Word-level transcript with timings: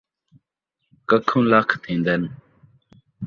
ککھوں 1.09 1.43
لکھ 1.51 1.73
تھین٘دن 1.83 2.21